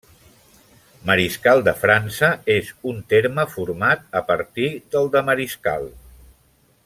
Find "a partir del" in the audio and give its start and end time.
4.21-5.11